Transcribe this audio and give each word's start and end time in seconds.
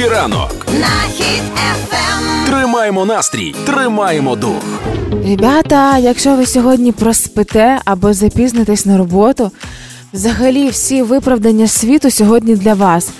Хеппі 0.00 0.14
ранок! 0.14 0.66
на 0.66 1.12
хід. 1.12 1.42
Тримаємо 2.46 3.04
настрій, 3.04 3.54
тримаємо 3.66 4.36
дух. 4.36 4.62
Ребята, 5.26 5.98
якщо 5.98 6.34
ви 6.34 6.46
сьогодні 6.46 6.92
проспите 6.92 7.78
або 7.84 8.12
запізнитесь 8.12 8.86
на 8.86 8.98
роботу, 8.98 9.50
взагалі 10.12 10.68
всі 10.68 11.02
виправдання 11.02 11.66
світу 11.66 12.10
сьогодні 12.10 12.56
для 12.56 12.74
вас. 12.74 13.10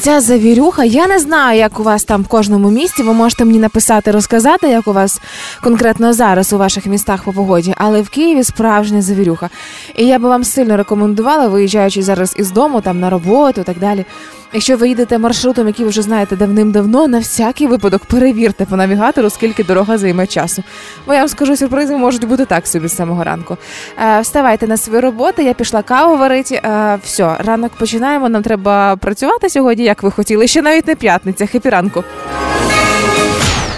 Ця 0.00 0.20
завірюха, 0.20 0.84
я 0.84 1.06
не 1.06 1.18
знаю, 1.18 1.58
як 1.58 1.80
у 1.80 1.82
вас 1.82 2.04
там 2.04 2.22
в 2.22 2.28
кожному 2.28 2.70
місті. 2.70 3.02
Ви 3.02 3.12
можете 3.12 3.44
мені 3.44 3.58
написати, 3.58 4.10
розказати, 4.10 4.68
як 4.68 4.88
у 4.88 4.92
вас 4.92 5.20
конкретно 5.62 6.12
зараз 6.12 6.52
у 6.52 6.58
ваших 6.58 6.86
містах 6.86 7.24
по 7.24 7.32
погоді, 7.32 7.74
але 7.76 8.02
в 8.02 8.08
Києві 8.08 8.44
справжня 8.44 9.02
завірюха. 9.02 9.50
І 9.96 10.06
я 10.06 10.18
би 10.18 10.28
вам 10.28 10.44
сильно 10.44 10.76
рекомендувала, 10.76 11.48
виїжджаючи 11.48 12.02
зараз 12.02 12.34
із 12.38 12.50
дому, 12.50 12.80
там 12.80 13.00
на 13.00 13.10
роботу 13.10 13.60
і 13.60 13.64
так 13.64 13.78
далі. 13.78 14.04
Якщо 14.52 14.76
ви 14.76 14.88
їдете 14.88 15.18
маршрутом, 15.18 15.66
який 15.66 15.84
ви 15.84 15.88
вже 15.90 16.02
знаєте 16.02 16.36
давним-давно, 16.36 17.08
на 17.08 17.18
всякий 17.18 17.66
випадок 17.66 18.04
перевірте 18.04 18.64
по 18.64 18.76
навігатору, 18.76 19.30
скільки 19.30 19.64
дорога 19.64 19.98
займе 19.98 20.26
часу. 20.26 20.62
Бо 21.06 21.12
я 21.14 21.18
вам 21.18 21.28
скажу, 21.28 21.56
сюрпризи 21.56 21.96
можуть 21.96 22.24
бути 22.24 22.44
так 22.44 22.66
собі 22.66 22.88
з 22.88 22.96
самого 22.96 23.24
ранку. 23.24 23.56
Е, 23.98 24.20
вставайте 24.20 24.66
на 24.66 24.76
свою 24.76 25.00
роботу, 25.00 25.42
я 25.42 25.54
пішла 25.54 25.82
каву 25.82 26.16
варити. 26.16 26.54
Е, 26.54 26.98
все, 27.04 27.36
ранок 27.38 27.72
починаємо. 27.72 28.28
Нам 28.28 28.42
треба 28.42 28.96
працювати 28.96 29.50
сьогодні, 29.50 29.84
як 29.84 30.02
ви 30.02 30.10
хотіли. 30.10 30.46
Ще 30.46 30.62
навіть 30.62 30.86
не 30.86 30.94
п'ятниця, 30.94 31.46
хепі 31.46 31.68
ранку. 31.68 32.04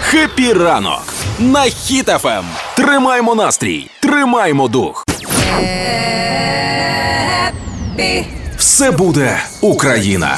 Хеппі 0.01 0.53
ранок! 0.53 1.03
На 1.39 1.61
Хіт 1.61 2.09
FM! 2.09 2.43
Тримаємо 2.75 3.35
настрій, 3.35 3.89
тримаємо 4.01 4.67
дух. 4.67 5.05
Happy, 7.97 8.25
Все 8.63 8.91
буде 8.91 9.37
Україна. 9.61 10.37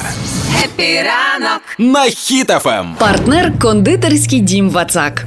Happy 0.63 0.97
ранок. 1.03 1.61
На 1.77 2.03
Хіт 2.05 2.57
FM. 2.57 2.95
Партнер 2.99 3.59
кондитерський 3.59 4.39
дім 4.39 4.69
Вацак. 4.69 5.25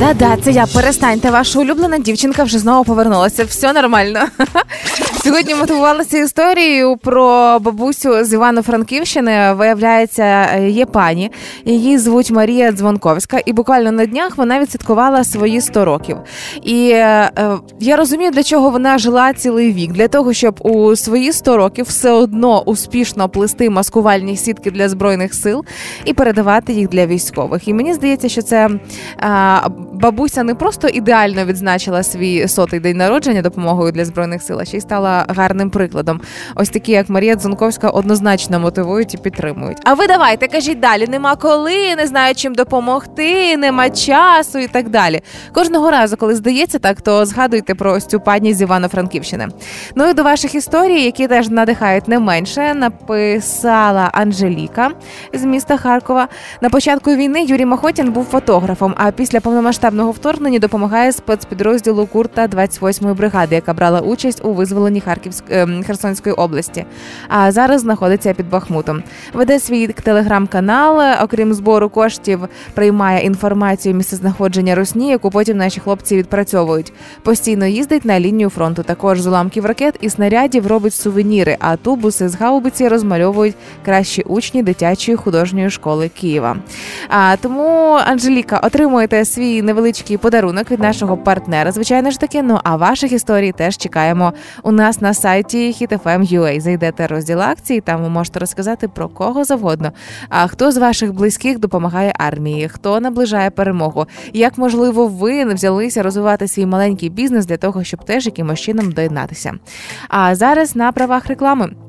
Да-да, 0.00 0.36
це 0.42 0.50
я. 0.50 0.66
Перестаньте. 0.74 1.30
Ваша 1.30 1.58
улюблена 1.58 1.98
дівчинка 1.98 2.42
вже 2.44 2.58
знову 2.58 2.84
повернулася. 2.84 3.44
Все 3.44 3.72
нормально. 3.72 4.20
Сьогодні 5.24 5.54
мотивувалася 5.54 6.18
історією 6.18 6.96
про 6.96 7.58
бабусю 7.60 8.24
з 8.24 8.32
Івано-Франківщини. 8.32 9.52
Виявляється, 9.52 10.56
є 10.56 10.86
пані. 10.86 11.30
Її 11.64 11.98
звуть 11.98 12.30
Марія 12.30 12.72
Дзвонковська, 12.72 13.38
і 13.46 13.52
буквально 13.52 13.92
на 13.92 14.06
днях 14.06 14.36
вона 14.36 14.60
відсвяткувала 14.60 15.24
свої 15.24 15.60
100 15.60 15.84
років. 15.84 16.16
І 16.62 16.90
е, 16.90 17.30
я 17.80 17.96
розумію, 17.96 18.30
для 18.30 18.42
чого 18.42 18.70
вона 18.70 18.98
жила 18.98 19.32
цілий 19.32 19.72
вік. 19.72 19.92
Для 19.92 20.08
того, 20.08 20.32
щоб 20.32 20.60
у 20.60 20.96
свої 20.96 21.32
100 21.32 21.56
років 21.56 21.84
все 21.84 22.10
одно 22.10 22.62
успішно 22.62 23.28
плести 23.28 23.70
маскувальні 23.70 24.36
сітки 24.36 24.70
для 24.70 24.88
збройних 24.88 25.34
сил 25.34 25.64
і 26.04 26.12
передавати 26.12 26.72
їх 26.72 26.88
для 26.88 27.06
військових. 27.06 27.68
І 27.68 27.74
мені 27.74 27.94
здається, 27.94 28.28
що 28.28 28.42
це 28.42 28.70
а, 29.20 29.60
бабуся 29.98 30.42
не 30.42 30.54
просто 30.54 30.88
ідеально 30.88 31.44
відзначила 31.44 32.02
свій 32.02 32.48
сотий 32.48 32.80
день 32.80 32.96
народження 32.96 33.42
допомогою 33.42 33.92
для 33.92 34.04
збройних 34.04 34.42
сил, 34.42 34.60
а 34.60 34.64
ще 34.64 34.76
й 34.76 34.80
стала 34.80 35.24
гарним 35.28 35.70
прикладом. 35.70 36.20
Ось 36.54 36.68
такі, 36.68 36.92
як 36.92 37.08
Марія 37.08 37.34
Дзонковська, 37.34 37.88
однозначно 37.88 38.60
мотивують 38.60 39.14
і 39.14 39.18
підтримують. 39.18 39.78
А 39.84 39.94
ви 39.94 40.06
давайте 40.06 40.48
кажіть 40.48 40.80
далі: 40.80 41.06
нема 41.08 41.36
коли, 41.36 41.96
не 41.96 42.06
знаю, 42.06 42.34
чим 42.34 42.54
допомогти, 42.54 43.56
нема 43.56 43.90
часу 43.90 44.58
і 44.58 44.66
так 44.66 44.88
далі. 44.88 45.20
Кожного 45.52 45.90
разу, 45.90 46.16
коли 46.16 46.34
здається 46.34 46.78
так, 46.78 47.00
то 47.00 47.26
згадуйте 47.26 47.74
про 47.74 47.92
ось 47.92 48.06
цю 48.06 48.20
пані 48.20 48.54
з 48.54 48.62
Івано-Франківщини. 48.62 49.48
Ну 49.94 50.08
і 50.08 50.14
до 50.14 50.22
ваших 50.22 50.54
історій, 50.54 51.02
які 51.02 51.28
теж 51.28 51.48
надихають 51.48 52.08
не 52.08 52.18
менше, 52.18 52.74
написала 52.74 54.10
Анжеліка 54.12 54.90
з 55.32 55.44
міста 55.44 55.76
Харкова. 55.76 56.28
На 56.60 56.70
початку 56.70 57.14
війни 57.14 57.42
Юрій 57.42 57.64
Махотін 57.64 58.12
був 58.12 58.24
фотографом, 58.24 58.94
а 58.96 59.10
після 59.10 59.40
повномасштабного 59.40 59.87
вторгнення 59.90 60.58
допомагає 60.58 61.12
спецпідрозділу 61.12 62.06
Курта 62.06 62.46
28-ї 62.46 63.14
бригади, 63.14 63.54
яка 63.54 63.74
брала 63.74 64.00
участь 64.00 64.44
у 64.44 64.52
визволенні 64.52 65.00
Харківськ... 65.00 65.44
ем, 65.50 65.82
Херсонської 65.86 66.34
області. 66.34 66.84
А 67.28 67.52
зараз 67.52 67.80
знаходиться 67.80 68.34
під 68.34 68.50
Бахмутом. 68.50 69.02
Веде 69.32 69.58
свій 69.58 69.86
телеграм-канал. 69.86 71.22
Окрім 71.22 71.54
збору 71.54 71.88
коштів, 71.88 72.40
приймає 72.74 73.26
інформацію 73.26 73.94
місцезнаходження 73.94 74.74
Росні, 74.74 75.08
яку 75.08 75.30
потім 75.30 75.56
наші 75.56 75.80
хлопці 75.80 76.16
відпрацьовують. 76.16 76.92
Постійно 77.22 77.66
їздить 77.66 78.04
на 78.04 78.20
лінію 78.20 78.48
фронту. 78.48 78.82
Також 78.82 79.20
з 79.20 79.26
уламків 79.26 79.66
ракет 79.66 79.94
і 80.00 80.10
снарядів 80.10 80.66
робить 80.66 80.94
сувеніри, 80.94 81.56
а 81.60 81.76
тубуси 81.76 82.28
з 82.28 82.34
гаубиці 82.34 82.88
розмальовують 82.88 83.54
кращі 83.84 84.22
учні 84.22 84.62
дитячої 84.62 85.16
художньої 85.16 85.70
школи 85.70 86.10
Києва. 86.20 86.56
А 87.08 87.36
тому 87.40 87.98
Анжеліка 88.06 88.58
отримуєте 88.58 89.24
свій 89.24 89.62
невеличкий 89.78 90.16
подарунок 90.16 90.70
від 90.70 90.80
нашого 90.80 91.16
партнера. 91.16 91.72
Звичайно 91.72 92.10
ж 92.10 92.20
таки. 92.20 92.42
Ну 92.42 92.58
а 92.64 92.76
ваших 92.76 93.12
історій 93.12 93.52
теж 93.52 93.76
чекаємо 93.76 94.32
у 94.62 94.72
нас 94.72 95.00
на 95.00 95.14
сайті 95.14 95.70
HitFM.ua. 95.80 96.60
Зайдете 96.60 97.06
розділ 97.06 97.40
акції, 97.42 97.80
там 97.80 98.02
ви 98.02 98.08
можете 98.08 98.38
розказати 98.38 98.88
про 98.88 99.08
кого 99.08 99.44
завгодно. 99.44 99.92
А 100.28 100.46
хто 100.46 100.72
з 100.72 100.76
ваших 100.76 101.14
близьких 101.14 101.58
допомагає 101.58 102.14
армії, 102.18 102.68
хто 102.68 103.00
наближає 103.00 103.50
перемогу, 103.50 104.06
як 104.32 104.58
можливо 104.58 105.06
ви 105.06 105.44
взялися 105.44 106.02
розвивати 106.02 106.48
свій 106.48 106.66
маленький 106.66 107.08
бізнес 107.08 107.46
для 107.46 107.56
того, 107.56 107.84
щоб 107.84 108.04
теж 108.04 108.26
якимось 108.26 108.60
чином 108.60 108.92
доєднатися. 108.92 109.52
А 110.08 110.34
зараз 110.34 110.76
на 110.76 110.92
правах 110.92 111.26
реклами. 111.26 111.87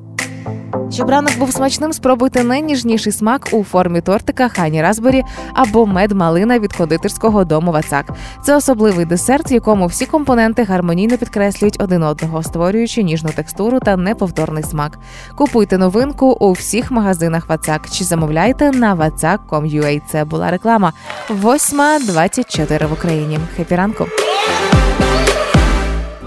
Щоб 0.91 1.09
ранок 1.09 1.37
був 1.37 1.51
смачним, 1.51 1.93
спробуйте 1.93 2.43
найніжніший 2.43 3.13
смак 3.13 3.49
у 3.51 3.63
формі 3.63 4.01
тортика 4.01 4.49
Хані 4.49 4.81
Разбері 4.81 5.23
або 5.53 5.85
мед-малина 5.85 6.59
від 6.59 6.73
кондитерського 6.73 7.45
дому 7.45 7.71
Вацак. 7.71 8.13
Це 8.43 8.55
особливий 8.55 9.05
десерт, 9.05 9.51
в 9.51 9.53
якому 9.53 9.87
всі 9.87 10.05
компоненти 10.05 10.63
гармонійно 10.63 11.17
підкреслюють 11.17 11.81
один 11.81 12.03
одного, 12.03 12.43
створюючи 12.43 13.03
ніжну 13.03 13.29
текстуру 13.35 13.79
та 13.79 13.97
неповторний 13.97 14.63
смак. 14.63 14.99
Купуйте 15.35 15.77
новинку 15.77 16.37
у 16.39 16.51
всіх 16.51 16.91
магазинах 16.91 17.49
Вацак 17.49 17.89
чи 17.89 18.03
замовляйте 18.03 18.71
на 18.71 18.95
vatsak.com.ua. 18.95 20.01
Це 20.11 20.25
була 20.25 20.51
реклама. 20.51 20.93
8.24 21.29 22.87
в 22.87 22.93
Україні. 22.93 23.39
Happy 23.55 23.75
ранку! 23.75 24.07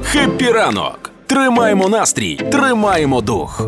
Happy 0.02 0.50
ранок! 0.50 1.10
Тримаємо 1.26 1.88
настрій, 1.88 2.36
тримаємо 2.36 3.20
дух. 3.20 3.66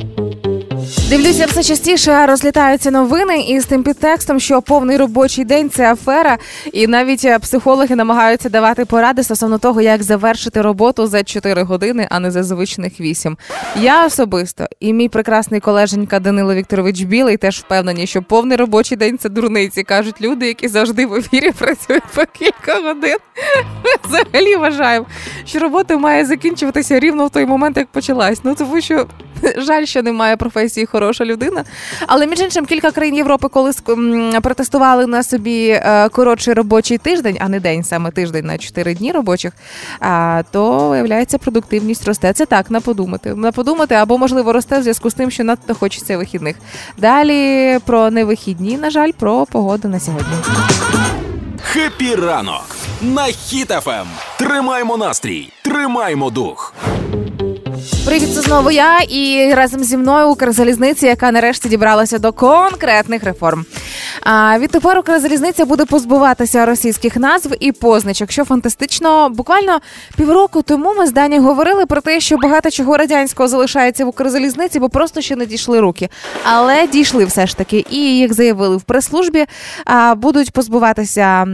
Дивлюся, 1.15 1.47
все 1.47 1.63
частіше 1.63 2.27
розлітаються 2.27 2.91
новини 2.91 3.41
із 3.41 3.67
тим 3.67 3.83
підтекстом, 3.83 4.41
що 4.41 4.63
повний 4.63 4.97
робочий 4.97 5.45
день 5.45 5.71
це 5.71 5.93
афера, 5.93 6.39
і 6.73 6.87
навіть 6.87 7.25
е, 7.25 7.39
психологи 7.39 7.97
намагаються 7.97 8.49
давати 8.49 8.85
поради 8.85 9.23
стосовно 9.23 9.59
того, 9.59 9.81
як 9.81 10.03
завершити 10.03 10.63
роботу 10.63 11.07
за 11.07 11.25
4 11.25 11.63
години, 11.63 12.07
а 12.11 12.21
не 12.21 12.31
за 12.31 12.43
звичних 12.43 13.01
8. 13.01 13.37
Я 13.81 14.07
особисто 14.07 14.67
і 14.81 14.93
мій 14.93 15.09
прекрасний 15.09 15.61
колеженька 15.61 16.21
Данило 16.21 16.55
Вікторович 16.55 17.01
Білий 17.01 17.37
теж 17.37 17.59
впевнені, 17.59 18.07
що 18.07 18.23
повний 18.23 18.57
робочий 18.57 18.99
день 18.99 19.19
це 19.19 19.29
дурниці. 19.29 19.83
кажуть 19.83 20.21
люди, 20.21 20.47
які 20.47 20.69
завжди 20.69 21.07
в 21.07 21.15
ефірі 21.15 21.51
працюють 21.51 22.05
по 22.15 22.23
кілька 22.39 22.81
годин. 22.89 23.17
Ми 23.85 23.91
взагалі 24.09 24.57
вважаємо, 24.57 25.07
що 25.45 25.59
робота 25.59 25.97
має 25.97 26.25
закінчуватися 26.25 27.01
рівно 27.01 27.27
в 27.27 27.31
той 27.31 27.47
момент, 27.47 27.77
як 27.77 27.87
почалась. 27.87 28.41
Ну 28.45 28.55
тому 28.55 28.81
що 28.81 29.07
жаль, 29.57 29.85
що 29.85 30.03
немає 30.03 30.37
професії 30.37 30.87
хороша 30.87 31.25
людина. 31.25 31.65
Але 32.07 32.27
між 32.27 32.41
іншим, 32.41 32.67
кілька 32.67 32.91
країн 32.91 33.15
Європи, 33.15 33.49
коли 33.49 33.71
протестували 34.43 35.07
на 35.07 35.23
собі 35.23 35.69
е, 35.69 36.09
коротший 36.09 36.55
робочий 36.55 36.99
тиждень, 36.99 37.37
а 37.41 37.49
не 37.49 37.61
день, 37.61 37.85
саме 37.85 38.11
тиждень 38.11 38.47
на 38.47 38.59
4 38.59 38.95
дні 38.95 39.13
робочих, 39.13 39.53
то 40.51 40.89
виявляється, 40.89 41.39
продуктивність 41.39 42.05
росте. 42.05 42.33
Це 42.33 42.47
так, 42.47 42.71
на 42.71 42.81
подумати. 42.81 43.35
На 43.35 43.53
подумати, 43.53 43.95
або 43.95 44.19
можливо 44.19 44.53
росте 44.53 44.79
в 44.79 44.83
зв'язку 44.83 45.11
з 45.11 45.15
тим, 45.15 45.31
що 45.31 45.45
надто 45.45 45.75
хочеться 45.75 46.17
вихідних. 46.19 46.57
Далі 46.99 47.79
про 47.87 48.11
невихідні, 48.11 48.77
на 48.77 48.91
жаль, 48.91 49.11
про 49.13 49.47
погоду 49.47 49.89
на 49.89 50.01
сьогодні. 50.01 50.35
Happy 51.63 52.15
ранок! 52.15 52.77
На 53.03 53.25
Хіт 53.25 53.71
FM! 53.71 54.07
Тримаємо 54.39 54.97
настрій, 54.97 55.53
тримаємо 55.63 56.31
дух. 56.31 56.75
Привіт, 58.05 58.35
це 58.35 58.41
знову 58.41 58.71
я 58.71 58.99
і 58.99 59.55
разом 59.55 59.85
зі 59.85 59.97
мною 59.97 60.29
Укрзалізниця, 60.29 61.07
яка 61.07 61.33
нарешті 61.33 61.69
дібралася 61.69 62.19
до 62.19 62.33
конкретних 62.33 63.25
реформ. 63.25 63.65
А 64.23 64.59
відтепер 64.59 64.99
Укрзалізниця 64.99 65.65
буде 65.65 65.85
позбуватися 65.85 66.67
російських 66.67 67.17
назв 67.17 67.55
і 67.61 67.73
позначок, 67.73 68.31
що 68.31 68.45
фантастично. 68.45 69.29
Буквально 69.29 69.79
півроку 70.17 70.63
тому 70.63 70.95
ми 70.95 71.07
з 71.07 71.13
Дані 71.13 71.39
говорили 71.39 71.87
про 71.87 72.01
те, 72.01 72.21
що 72.21 72.37
багато 72.37 72.71
чого 72.71 72.97
радянського 72.97 73.49
залишається 73.49 74.05
в 74.05 74.09
Укрзалізниці, 74.09 74.81
бо 74.81 74.89
просто 74.89 75.21
ще 75.21 75.37
не 75.37 75.47
дійшли 75.47 75.81
руки. 75.81 76.09
Але 76.43 76.87
дійшли 76.87 77.25
все 77.25 77.47
ж 77.47 77.57
таки, 77.57 77.85
і 77.91 78.19
як 78.19 78.33
заявили 78.33 78.77
в 78.77 78.83
прес-службі, 78.83 79.45
будуть 80.17 80.51
позбуватися 80.51 81.47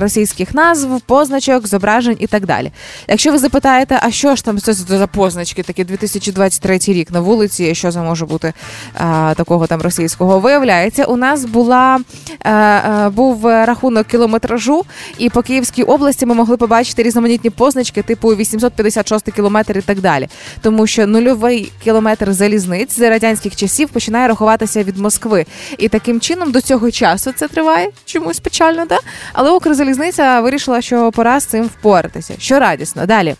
російських 0.00 0.54
назв, 0.54 1.00
позначок, 1.06 1.66
зображень 1.66 2.16
і 2.20 2.26
так 2.26 2.46
далі. 2.46 2.72
Якщо 3.08 3.32
ви 3.32 3.38
запитаєте, 3.38 3.98
а 4.02 4.10
що 4.10 4.36
ж 4.36 4.44
там 4.44 4.58
це 4.58 4.72
за 4.72 5.06
позначки 5.06 5.62
такі 5.62 5.84
2023 6.12 6.78
рік 6.86 7.10
на 7.10 7.20
вулиці. 7.20 7.74
Що 7.74 7.92
це 7.92 8.00
може 8.00 8.26
бути 8.26 8.52
а, 8.94 9.34
такого 9.36 9.66
там 9.66 9.82
російського? 9.82 10.40
Виявляється, 10.40 11.04
у 11.04 11.16
нас 11.16 11.44
була 11.44 12.00
а, 12.44 12.50
а, 12.50 13.10
був 13.10 13.46
рахунок 13.46 14.06
кілометражу, 14.06 14.84
і 15.18 15.30
по 15.30 15.42
Київській 15.42 15.82
області 15.82 16.26
ми 16.26 16.34
могли 16.34 16.56
побачити 16.56 17.02
різноманітні 17.02 17.50
позначки, 17.50 18.02
типу 18.02 18.28
856 18.28 19.32
кілометр 19.32 19.78
і 19.78 19.82
так 19.82 20.00
далі. 20.00 20.28
Тому 20.60 20.86
що 20.86 21.06
нульовий 21.06 21.72
кілометр 21.84 22.32
залізниць 22.32 22.96
з 22.96 23.10
радянських 23.10 23.56
часів 23.56 23.88
починає 23.88 24.28
рахуватися 24.28 24.82
від 24.82 24.98
Москви. 24.98 25.46
І 25.78 25.88
таким 25.88 26.20
чином 26.20 26.52
до 26.52 26.60
цього 26.60 26.90
часу 26.90 27.32
це 27.32 27.48
триває 27.48 27.88
чомусь 28.04 28.40
печально, 28.40 28.86
да? 28.86 28.98
Але 29.32 29.50
Укрзалізниця 29.50 30.40
вирішила, 30.40 30.80
що 30.80 31.12
пора 31.12 31.40
з 31.40 31.44
цим 31.44 31.64
впоратися. 31.64 32.34
Що 32.38 32.58
радісно. 32.58 33.06
Далі 33.06 33.34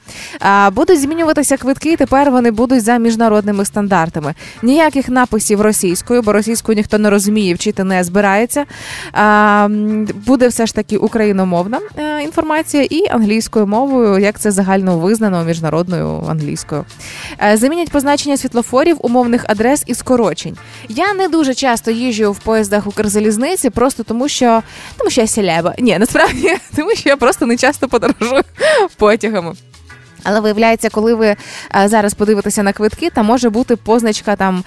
будуть 0.72 1.00
змінюватися 1.00 1.56
квитки. 1.56 1.96
Тепер 1.96 2.30
вони 2.30 2.47
будуть 2.50 2.82
за 2.84 2.96
міжнародними 2.98 3.64
стандартами. 3.64 4.34
Ніяких 4.62 5.08
написів 5.08 5.60
російською, 5.60 6.22
бо 6.22 6.32
російською 6.32 6.76
ніхто 6.76 6.98
не 6.98 7.10
розуміє, 7.10 7.54
вчити 7.54 7.84
не 7.84 8.04
збирається. 8.04 8.64
Буде 10.26 10.48
все 10.48 10.66
ж 10.66 10.74
таки 10.74 10.96
україномовна 10.96 11.80
е, 11.98 12.22
інформація 12.22 12.86
і 12.90 13.08
англійською 13.10 13.66
мовою, 13.66 14.18
як 14.18 14.40
це 14.40 14.50
загально 14.50 14.98
визнано 14.98 15.44
міжнародною 15.44 16.24
англійською. 16.28 16.84
Е, 17.42 17.56
Замінять 17.56 17.90
позначення 17.90 18.36
світлофорів, 18.36 18.96
умовних 19.00 19.44
адрес 19.48 19.84
і 19.86 19.94
скорочень. 19.94 20.56
Я 20.88 21.14
не 21.14 21.28
дуже 21.28 21.54
часто 21.54 21.90
їжджу 21.90 22.32
в 22.32 22.38
поїздах 22.38 22.86
Укрзалізниці, 22.86 23.70
просто 23.70 24.02
тому 24.02 24.28
що 24.28 24.62
тому 24.96 25.10
що 25.10 25.20
я 25.20 25.26
селеба. 25.26 25.74
Ні, 25.78 25.98
насправді 25.98 26.56
тому 26.76 26.90
що 26.94 27.08
я 27.08 27.16
просто 27.16 27.46
не 27.46 27.56
часто 27.56 27.88
подорожую 27.88 28.42
потягами. 28.96 29.52
Але 30.22 30.40
виявляється, 30.40 30.88
коли 30.90 31.14
ви 31.14 31.26
е, 31.26 31.36
зараз 31.88 32.14
подивитеся 32.14 32.62
на 32.62 32.72
квитки, 32.72 33.10
там 33.10 33.26
може 33.26 33.50
бути 33.50 33.76
позначка 33.76 34.36
там 34.36 34.64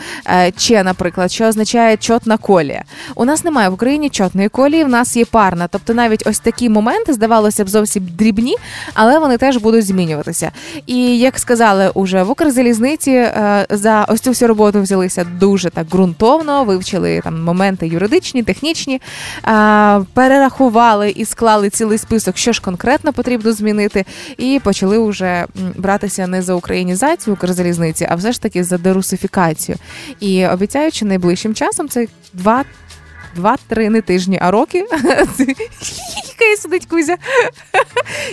че, 0.58 0.84
наприклад, 0.84 1.32
що 1.32 1.46
означає 1.46 1.98
чотна 1.98 2.38
колія. 2.38 2.84
У 3.16 3.26
нас 3.26 3.44
немає 3.44 3.70
в 3.70 3.74
Україні 3.74 4.10
чотної 4.10 4.50
колії, 4.50 4.84
в 4.84 4.90
нас 4.90 5.18
є 5.18 5.26
парна. 5.26 5.68
Тобто 5.68 5.94
навіть 5.94 6.28
ось 6.28 6.40
такі 6.40 6.70
моменти 6.70 7.14
здавалося 7.14 7.66
б 7.66 7.70
зовсім 7.70 8.08
дрібні, 8.18 8.56
але 8.94 9.20
вони 9.20 9.38
теж 9.38 9.58
будуть 9.58 9.86
змінюватися. 9.86 10.52
І 10.86 11.20
як 11.20 11.40
сказали 11.40 11.92
уже 11.94 12.24
в 12.24 12.30
Укрзалізниці, 12.30 13.12
е, 13.12 13.66
за 13.70 14.04
ось 14.04 14.22
цю 14.22 14.30
всю 14.30 14.48
роботу 14.48 14.82
взялися 14.82 15.24
дуже 15.24 15.70
так 15.70 15.88
ґрунтовно, 15.88 16.64
вивчили 16.64 17.22
там 17.24 17.44
моменти 17.44 17.88
юридичні, 17.88 18.44
технічні, 18.44 19.02
е, 19.48 20.02
перерахували 20.14 21.10
і 21.10 21.26
склали 21.26 21.70
цілий 21.70 21.98
список, 21.98 22.38
що 22.38 22.54
ж 22.54 22.62
конкретно 22.62 23.14
потрібно 23.14 23.54
змінити, 23.54 24.06
і 24.38 24.62
почали 24.64 25.00
вже 25.00 25.41
братися 25.76 26.28
не 26.28 26.42
за 26.42 26.54
українізацію 26.54 27.34
Укрзалізниці, 27.34 28.08
а 28.10 28.16
все 28.16 28.32
ж 28.32 28.42
таки 28.42 28.64
за 28.64 28.78
дерусифікацію. 28.78 29.78
І 30.20 30.48
обіцяючи 30.48 31.06
найближчим 31.06 31.56
часом 31.56 31.90
це 31.90 32.08
два. 32.34 32.66
Два-три 33.36 33.90
не 33.90 34.02
тижні, 34.02 34.40
а 34.42 34.52
роки. 34.52 34.86
Яка 36.42 36.62
сидить 36.62 36.86
Кузя. 36.86 37.18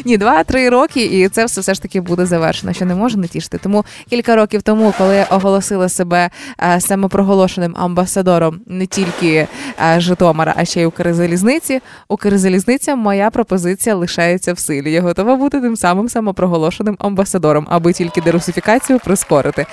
Ні, 0.05 0.17
два-три 0.17 0.69
роки, 0.69 1.05
і 1.05 1.29
це 1.29 1.45
все 1.45 1.61
все 1.61 1.75
ж 1.75 1.83
таки 1.83 2.01
буде 2.01 2.27
завершено, 2.27 2.73
що 2.73 2.85
не 2.85 2.95
може 2.95 3.19
не 3.19 3.29
тішити. 3.29 3.59
Тому 3.59 3.85
кілька 4.11 4.37
років 4.37 4.63
тому, 4.63 4.95
коли 4.99 5.15
я 5.17 5.25
оголосила 5.25 5.89
себе 5.89 6.31
е, 6.63 6.81
самопроголошеним 6.81 7.75
амбасадором 7.77 8.61
не 8.67 8.87
тільки 8.87 9.47
е, 9.95 10.01
Житомира, 10.01 10.55
а 10.57 10.65
ще 10.65 10.81
й 10.81 10.85
Укрзалізниці, 10.85 11.81
Укрзалізниця, 12.09 12.97
моя 12.97 13.31
пропозиція 13.31 13.95
лишається 13.95 14.53
в 14.53 14.59
силі. 14.59 14.93
Я 14.93 15.01
готова 15.03 15.37
бути 15.37 15.61
тим 15.61 15.77
самим 15.77 16.09
самопроголошеним 16.09 16.97
амбасадором, 16.99 17.67
аби 17.71 17.93
тільки 17.93 18.21
дерусифікацію 18.21 18.99
прискорити. 18.99 19.67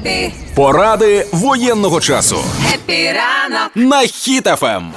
Happy, 0.00 0.32
Поради 0.54 1.26
воєнного 1.32 2.00
часу 2.00 2.36
Happy 2.70 3.12
ранок. 3.12 3.70
на 3.74 4.06
FM. 4.62 4.92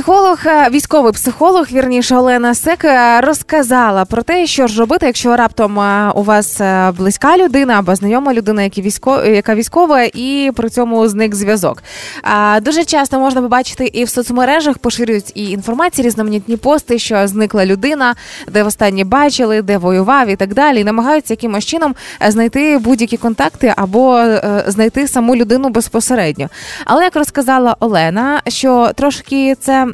Психолог, 0.00 0.38
е, 0.46 0.68
військовий 0.70 1.12
психолог, 1.12 1.66
вірніше 1.72 2.16
Олена 2.16 2.54
Сек, 2.54 2.84
е, 2.84 3.20
розказала 3.20 4.04
про 4.04 4.22
те, 4.22 4.46
що 4.46 4.66
ж 4.66 4.80
робити, 4.80 5.06
якщо 5.06 5.36
раптом 5.36 5.80
е, 5.80 6.12
у 6.14 6.22
вас 6.22 6.60
близька 6.98 7.36
людина 7.38 7.78
або 7.78 7.94
знайома 7.94 8.34
людина, 8.34 8.62
які 8.62 8.82
військо- 8.82 9.26
яка 9.26 9.54
військова, 9.54 10.02
і 10.02 10.52
при 10.56 10.70
цьому 10.70 11.08
зник 11.08 11.34
зв'язок. 11.34 11.82
Дуже 12.62 12.84
часто 12.84 13.18
можна 13.20 13.42
побачити 13.42 13.90
і 13.92 14.04
в 14.04 14.08
соцмережах 14.08 14.78
поширюють 14.78 15.32
і 15.34 15.50
інформації, 15.50 16.06
різноманітні 16.06 16.56
пости, 16.56 16.98
що 16.98 17.28
зникла 17.28 17.66
людина, 17.66 18.14
де 18.48 18.62
востаннє 18.62 19.04
бачили, 19.04 19.62
де 19.62 19.78
воював 19.78 20.28
і 20.28 20.36
так 20.36 20.54
далі. 20.54 20.80
І 20.80 20.84
намагаються 20.84 21.32
якимось 21.32 21.64
чином 21.64 21.94
знайти 22.28 22.78
будь-які 22.78 23.16
контакти 23.16 23.74
або 23.76 24.24
знайти 24.66 25.08
саму 25.08 25.36
людину 25.36 25.68
безпосередньо. 25.68 26.48
Але 26.84 27.04
як 27.04 27.16
розказала 27.16 27.76
Олена, 27.80 28.42
що 28.48 28.90
трошки 28.94 29.54
це 29.60 29.86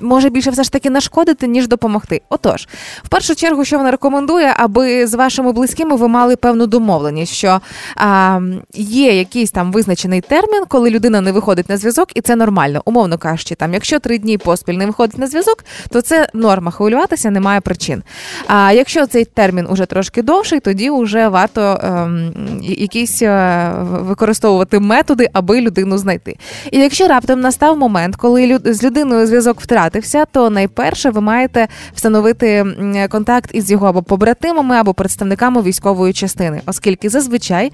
може 0.00 0.30
більше 0.30 0.50
все 0.50 0.62
ж 0.62 0.72
таки 0.72 0.90
нашкодити, 0.90 1.46
ніж 1.46 1.68
допомогти. 1.68 2.20
Отож, 2.28 2.68
в 3.04 3.08
першу 3.08 3.34
чергу, 3.34 3.64
що 3.64 3.78
вона 3.78 3.90
рекомендує, 3.90 4.54
аби 4.56 5.06
з 5.06 5.14
вашими 5.14 5.52
близькими 5.52 5.96
ви 5.96 6.08
мали 6.08 6.36
певну 6.36 6.66
домовленість, 6.66 7.32
що 7.32 7.60
а, 7.96 8.40
є 8.74 9.18
якийсь 9.18 9.50
там 9.50 9.72
визначений 9.72 10.20
термін, 10.20 10.64
коли 10.68 10.90
людина 10.90 11.20
не 11.20 11.32
виходить 11.32 11.68
на 11.68 11.76
зв'язок, 11.76 12.08
і 12.14 12.20
це 12.20 12.36
нормально. 12.36 12.82
Умовно 12.84 13.18
кажучи, 13.18 13.54
там, 13.54 13.74
якщо 13.74 13.98
три 13.98 14.18
дні 14.18 14.38
поспіль 14.38 14.74
не 14.74 14.86
виходить 14.86 15.18
на 15.18 15.26
зв'язок, 15.26 15.64
то 15.90 16.00
це 16.00 16.28
норма. 16.34 16.70
Хвилюватися 16.70 17.30
немає 17.30 17.60
причин. 17.60 18.02
А 18.46 18.72
якщо 18.72 19.06
цей 19.06 19.24
термін 19.24 19.66
уже 19.70 19.86
трошки 19.86 20.22
довший, 20.22 20.60
тоді 20.60 20.90
вже 20.90 21.28
варто 21.28 21.80
ем, 21.82 22.32
якісь 22.62 23.22
е, 23.22 23.72
використовувати 23.90 24.78
методи, 24.80 25.28
аби 25.32 25.60
людину 25.60 25.98
знайти. 25.98 26.36
І 26.70 26.78
якщо 26.78 27.08
раптом 27.08 27.40
настав 27.40 27.78
момент, 27.78 28.16
коли 28.16 28.46
люд- 28.46 28.74
з 28.74 28.82
людиною 28.84 29.26
зв'язок 29.32 29.60
втратився, 29.60 30.24
то 30.24 30.50
найперше 30.50 31.10
ви 31.10 31.20
маєте 31.20 31.68
встановити 31.94 32.64
контакт 33.10 33.50
із 33.52 33.70
його 33.70 33.86
або 33.86 34.02
побратимами, 34.02 34.76
або 34.76 34.94
представниками 34.94 35.62
військової 35.62 36.12
частини, 36.12 36.60
оскільки 36.66 37.08
зазвичай 37.08 37.72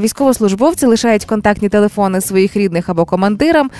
військовослужбовці 0.00 0.86
лишають 0.86 1.24
контактні 1.24 1.68
телефони 1.68 2.20
своїх 2.20 2.56
рідних 2.56 2.88
або 2.88 3.04
командирам 3.04 3.70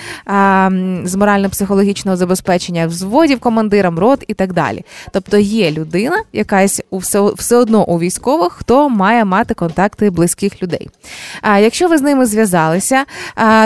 з 1.05 1.14
морально-психологічного 1.14 2.17
забезпечення 2.17 2.87
взводів 2.87 3.41
командирам, 3.41 3.99
рот 3.99 4.25
і 4.29 4.35
так 4.35 4.53
далі. 4.53 4.85
Тобто 5.11 5.38
є 5.38 5.70
людина, 5.70 6.23
якась 6.32 6.82
у 6.91 6.99
все, 6.99 7.20
все 7.20 7.56
одно 7.56 7.85
у 7.85 7.99
військових, 7.99 8.53
хто 8.53 8.88
має 8.88 9.25
мати 9.25 9.55
контакти 9.55 10.11
близьких 10.11 10.62
людей. 10.62 10.91
А 11.43 11.59
якщо 11.59 11.88
ви 11.88 11.99
з 11.99 12.03
ними 12.03 12.26
зв'язалися, 12.26 13.05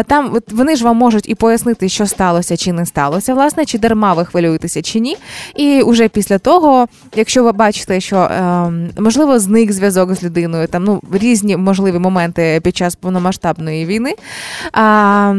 там 0.06 0.38
вони 0.50 0.76
ж 0.76 0.84
вам 0.84 0.96
можуть 0.96 1.28
і 1.28 1.34
пояснити, 1.34 1.88
що 1.88 2.06
сталося 2.06 2.56
чи 2.56 2.72
не 2.72 2.86
сталося, 2.86 3.34
власне, 3.36 3.64
чи 3.64 3.78
дарма 3.78 4.14
ви 4.14 4.24
хвилюєтеся 4.24 4.82
чи 4.82 5.00
ні. 5.00 5.16
І 5.54 5.82
вже 5.86 6.08
після 6.08 6.38
того, 6.38 6.88
якщо 7.16 7.44
ви 7.44 7.52
бачите, 7.52 8.00
що 8.00 8.16
ем, 8.16 8.90
можливо 8.98 9.38
зник 9.38 9.72
зв'язок 9.72 10.14
з 10.14 10.22
людиною, 10.22 10.66
там 10.66 10.84
ну 10.84 11.02
різні 11.12 11.56
можливі 11.56 11.98
моменти 11.98 12.60
під 12.64 12.76
час 12.76 12.94
повномасштабної 12.94 13.86
війни, 13.86 14.14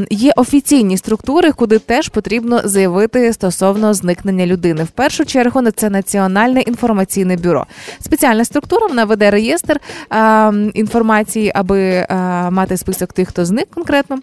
є 0.09 0.33
офіційні 0.35 0.97
структури, 0.97 1.51
куди 1.51 1.79
теж 1.79 2.09
потрібно 2.09 2.61
заявити 2.63 3.33
стосовно 3.33 3.93
зникнення 3.93 4.45
людини. 4.45 4.83
В 4.83 4.87
першу 4.87 5.25
чергу 5.25 5.71
це 5.71 5.89
Національне 5.89 6.61
інформаційне 6.61 7.37
бюро. 7.37 7.65
Спеціальна 8.01 8.45
структура 8.45 8.87
вона 8.87 9.05
веде 9.05 9.31
реєстр 9.31 9.79
а, 10.09 10.51
інформації, 10.73 11.51
аби 11.55 12.05
а, 12.09 12.49
мати 12.49 12.77
список 12.77 13.13
тих, 13.13 13.27
хто 13.27 13.45
зник 13.45 13.67
конкретно. 13.73 14.17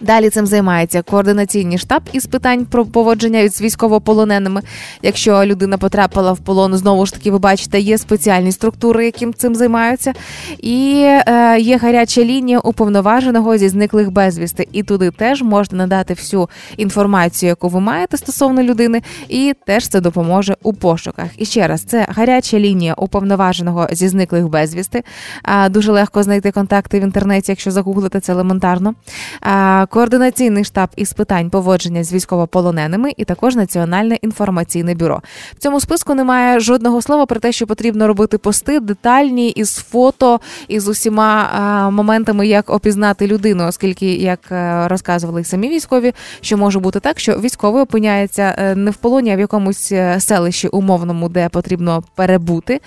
Далі 0.00 0.30
цим 0.30 0.46
займається 0.46 1.02
координаційний 1.02 1.78
штаб 1.78 2.02
із 2.12 2.26
питань 2.26 2.66
про 2.66 2.84
поводження 2.84 3.48
з 3.48 3.62
військовополоненими. 3.62 4.62
Якщо 5.02 5.44
людина 5.44 5.78
потрапила 5.78 6.32
в 6.32 6.38
полон, 6.38 6.76
знову 6.76 7.06
ж 7.06 7.12
таки, 7.12 7.30
ви 7.30 7.38
бачите, 7.38 7.80
є 7.80 7.98
спеціальні 7.98 8.52
структури, 8.52 9.04
яким 9.04 9.34
цим 9.34 9.54
займаються, 9.54 10.12
і 10.58 11.02
е, 11.06 11.58
є 11.60 11.76
гаряча 11.76 12.24
лінія 12.24 12.58
уповноваженого 12.58 13.58
зі 13.58 13.68
зниклих 13.68 14.10
безвісти. 14.10 14.68
І 14.72 14.82
туди 14.82 15.10
теж 15.10 15.42
можна 15.42 15.78
надати 15.78 16.14
всю 16.14 16.48
інформацію, 16.76 17.48
яку 17.48 17.68
ви 17.68 17.80
маєте 17.80 18.16
стосовно 18.16 18.62
людини, 18.62 19.02
і 19.28 19.54
теж 19.66 19.88
це 19.88 20.00
допоможе 20.00 20.56
у 20.62 20.72
пошуках. 20.72 21.26
І 21.36 21.44
ще 21.44 21.68
раз, 21.68 21.82
це 21.82 22.06
гаряча 22.08 22.58
лінія 22.58 22.94
уповноваженого 22.94 23.88
зі 23.92 24.08
зниклих 24.08 24.48
безвісти. 24.48 25.02
А, 25.42 25.68
дуже 25.68 25.92
легко 25.92 26.22
знайти 26.22 26.50
контакти 26.50 27.00
в 27.00 27.02
інтернеті, 27.02 27.52
якщо 27.52 27.70
загуглити 27.70 28.20
це 28.20 28.32
елементарно. 28.32 28.94
А, 29.40 29.69
координаційний 29.90 30.64
штаб 30.64 30.88
із 30.96 31.12
питань 31.12 31.50
поводження 31.50 32.04
з 32.04 32.12
військовополоненими, 32.12 33.12
і 33.16 33.24
також 33.24 33.56
Національне 33.56 34.18
інформаційне 34.22 34.94
бюро. 34.94 35.22
В 35.56 35.58
цьому 35.58 35.80
списку 35.80 36.14
немає 36.14 36.60
жодного 36.60 37.02
слова 37.02 37.26
про 37.26 37.40
те, 37.40 37.52
що 37.52 37.66
потрібно 37.66 38.06
робити 38.06 38.38
пости 38.38 38.80
детальні 38.80 39.48
із 39.48 39.76
фото 39.76 40.40
із 40.68 40.88
усіма 40.88 41.90
моментами, 41.90 42.46
як 42.46 42.70
опізнати 42.70 43.26
людину, 43.26 43.66
оскільки, 43.66 44.14
як 44.14 44.40
е, 44.52 44.88
розказували 44.88 45.44
самі 45.44 45.68
військові, 45.68 46.12
що 46.40 46.56
може 46.56 46.78
бути 46.78 47.00
так, 47.00 47.20
що 47.20 47.38
військовий 47.38 47.82
опиняється 47.82 48.54
е, 48.58 48.74
не 48.74 48.90
в 48.90 48.96
полоні, 48.96 49.32
а 49.32 49.36
в 49.36 49.40
якомусь 49.40 49.92
е, 49.92 50.20
селищі 50.20 50.68
умовному, 50.68 51.28
де 51.28 51.48
потрібно 51.48 52.02
перебути. 52.14 52.80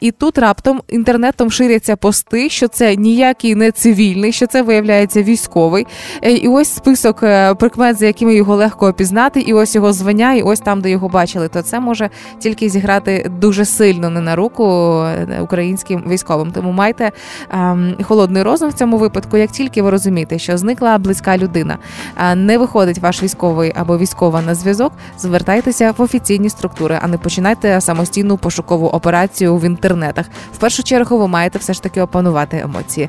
І 0.00 0.10
тут 0.10 0.38
раптом 0.38 0.82
інтернетом 0.88 1.50
ширяться 1.50 1.96
пости, 1.96 2.50
що 2.50 2.68
це 2.68 2.96
ніякий 2.96 3.54
не 3.54 3.70
цивільний, 3.70 4.32
що 4.32 4.46
це 4.46 4.62
виявляється 4.62 5.22
військовий. 5.22 5.85
Е, 6.22 6.32
І 6.32 6.48
ось 6.48 6.74
список 6.74 7.22
е, 7.22 7.54
прикмет, 7.54 7.98
за 7.98 8.06
якими 8.06 8.34
його 8.34 8.56
легко 8.56 8.88
опізнати, 8.88 9.40
і 9.40 9.52
ось 9.52 9.74
його 9.74 9.92
звання, 9.92 10.34
і 10.34 10.42
ось 10.42 10.60
там, 10.60 10.80
де 10.80 10.90
його 10.90 11.08
бачили. 11.08 11.48
То 11.48 11.62
це 11.62 11.80
може 11.80 12.10
тільки 12.38 12.68
зіграти 12.68 13.30
дуже 13.40 13.64
сильно 13.64 14.10
не 14.10 14.20
на 14.20 14.36
руку 14.36 14.64
е, 15.02 15.40
українським 15.40 16.04
військовим. 16.08 16.52
Тому 16.52 16.72
майте 16.72 17.12
ем, 17.50 17.94
холодний 18.02 18.42
розум 18.42 18.70
в 18.70 18.72
цьому 18.72 18.96
випадку. 18.96 19.36
Як 19.36 19.50
тільки 19.50 19.82
ви 19.82 19.90
розумієте, 19.90 20.38
що 20.38 20.58
зникла 20.58 20.98
близька 20.98 21.38
людина, 21.38 21.78
не 22.36 22.58
виходить 22.58 22.98
ваш 22.98 23.22
військовий 23.22 23.72
або 23.76 23.98
військова 23.98 24.42
на 24.42 24.54
зв'язок, 24.54 24.92
звертайтеся 25.18 25.94
в 25.98 26.02
офіційні 26.02 26.48
структури, 26.48 26.98
а 27.02 27.08
не 27.08 27.18
починайте 27.18 27.80
самостійну 27.80 28.36
пошукову 28.36 28.86
операцію 28.86 29.56
в 29.56 29.64
інтернетах. 29.64 30.26
В 30.52 30.56
першу 30.56 30.82
чергу 30.82 31.18
ви 31.18 31.28
маєте 31.28 31.58
все 31.58 31.72
ж 31.72 31.82
таки 31.82 32.00
опанувати 32.00 32.60
емоції. 32.64 33.08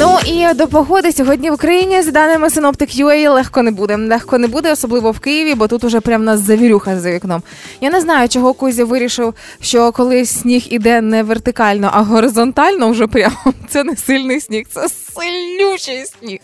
Ну 0.00 0.18
і 0.26 0.54
до 0.54 0.66
погоди 0.66 1.12
сьогодні 1.12 1.50
в 1.50 1.54
Україні 1.54 2.02
з 2.02 2.12
даними 2.12 2.48
Synoptic 2.48 3.04
UA 3.04 3.32
легко 3.32 3.62
не 3.62 3.70
буде. 3.70 3.96
Легко 3.96 4.38
не 4.38 4.46
буде, 4.46 4.72
особливо 4.72 5.10
в 5.10 5.20
Києві, 5.20 5.54
бо 5.54 5.68
тут 5.68 5.84
уже 5.84 6.00
прям 6.00 6.24
нас 6.24 6.40
завірюха 6.40 7.00
за 7.00 7.10
вікном. 7.12 7.42
Я 7.80 7.90
не 7.90 8.00
знаю, 8.00 8.28
чого 8.28 8.54
Кузя 8.54 8.84
вирішив, 8.84 9.34
що 9.60 9.92
коли 9.92 10.24
сніг 10.24 10.66
іде 10.70 11.00
не 11.00 11.22
вертикально, 11.22 11.90
а 11.92 12.02
горизонтально, 12.02 12.90
вже 12.90 13.06
прямо 13.06 13.36
це 13.68 13.84
не 13.84 13.96
сильний 13.96 14.40
сніг, 14.40 14.66
це 14.68 14.88
сильнючий 14.88 16.04
сніг. 16.06 16.38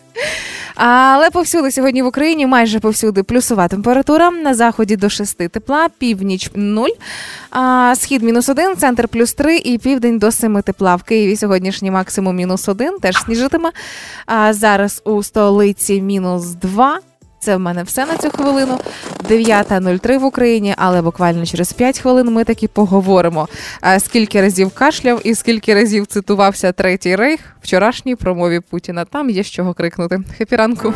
Але 0.75 1.31
повсюди 1.31 1.71
сьогодні 1.71 2.03
в 2.03 2.07
Україні 2.07 2.47
майже 2.47 2.81
повсюди 2.81 3.23
плюсова 3.23 3.69
температура. 3.69 4.31
На 4.31 4.55
заході 4.55 4.97
до 4.97 5.09
6 5.09 5.37
тепла, 5.37 5.89
північ 5.99 6.51
0, 6.55 6.89
а 7.51 7.95
схід 7.97 8.23
мінус 8.23 8.49
1, 8.49 8.77
центр 8.77 9.09
плюс 9.09 9.35
3 9.35 9.57
і 9.57 9.79
південь 9.79 10.19
до 10.19 10.31
7 10.31 10.63
тепла. 10.63 10.97
В 10.97 11.03
Києві 11.03 11.37
сьогоднішній 11.37 11.91
максимум 11.91 12.37
мінус 12.37 12.69
1, 12.69 12.99
теж 12.99 13.17
сніжитиме. 13.45 13.71
А 14.27 14.53
зараз 14.53 15.03
у 15.05 15.23
столиці 15.23 16.03
мінус 16.03 16.45
2. 16.45 16.99
Це 17.41 17.57
в 17.57 17.61
мене 17.61 17.83
все 17.83 18.07
на 18.07 18.17
цю 18.17 18.31
хвилину. 18.31 18.79
9.03 19.29 20.19
в 20.19 20.25
Україні, 20.25 20.75
але 20.77 21.03
буквально 21.03 21.47
через 21.47 21.73
5 21.73 21.99
хвилин 21.99 22.33
ми 22.33 22.45
таки 22.45 22.69
поговоримо. 22.69 23.49
Скільки 23.99 24.41
разів 24.41 24.71
кашляв 24.71 25.21
і 25.25 25.35
скільки 25.35 25.75
разів 25.75 26.07
цитувався 26.07 26.73
третій 26.73 27.17
рейх 27.17 27.41
вчорашній 27.63 28.17
промові 28.17 28.61
Путіна. 28.61 29.05
Там 29.05 29.31
є 29.31 29.43
з 29.43 29.51
чого 29.51 29.75
крикнути. 29.75 30.21
Хепі 30.39 30.57
ранку. 30.57 30.95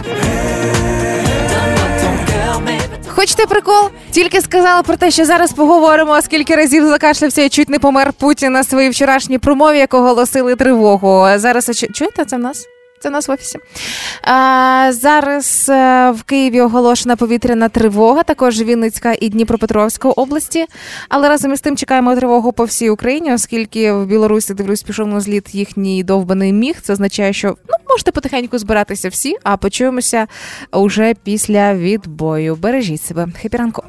Хочете 3.19 3.47
прикол? 3.47 3.91
Тільки 4.11 4.41
сказала 4.41 4.83
про 4.83 4.97
те, 4.97 5.11
що 5.11 5.25
зараз 5.25 5.53
поговоримо, 5.53 6.23
скільки 6.23 6.57
разів 6.57 6.87
закашлявся 6.87 7.43
і 7.43 7.49
чуть 7.49 7.69
не 7.69 7.79
помер 7.79 8.13
Путін 8.13 8.53
на 8.53 8.65
своїй 8.65 8.91
вчорашній 8.91 9.39
промові, 9.39 9.79
як 9.79 9.95
оголосили 9.95 10.57
тривогу. 10.57 11.27
Зараз 11.37 11.87
чуєте 11.95 12.25
це 12.25 12.37
в 12.37 12.41
нас? 12.41 12.67
Це 13.01 13.09
в 13.09 13.13
нас 13.13 13.29
в 13.29 13.31
офісі. 13.31 13.59
А, 14.23 14.91
зараз 14.93 15.67
е, 15.69 16.11
в 16.11 16.23
Києві 16.23 16.61
оголошена 16.61 17.17
повітряна 17.17 17.69
тривога, 17.69 18.23
також 18.23 18.63
Вінницька 18.63 19.15
і 19.21 19.29
Дніпропетровська 19.29 20.09
області. 20.09 20.67
Але 21.09 21.29
разом 21.29 21.53
із 21.53 21.61
тим 21.61 21.77
чекаємо 21.77 22.17
тривогу 22.17 22.53
по 22.53 22.65
всій 22.65 22.91
Україні, 22.91 23.35
оскільки 23.35 23.93
в 23.93 24.07
Білорусі 24.07 24.55
дивлюсь, 24.55 24.83
пішов 24.83 25.09
на 25.09 25.21
зліт 25.21 25.55
їхній 25.55 26.05
довбаний 26.05 26.53
міг. 26.53 26.81
Це 26.83 26.93
означає, 26.93 27.33
що 27.33 27.57
ну 27.69 27.75
можете 27.89 28.13
потихеньку 28.13 28.59
збиратися 28.59 29.09
всі, 29.09 29.37
а 29.43 29.57
почуємося 29.57 30.27
уже 30.73 31.15
після 31.25 31.75
відбою. 31.75 32.57
Бережіть 32.57 33.03
себе. 33.03 33.29
Хепі 33.43 33.57
ранку. 33.57 33.83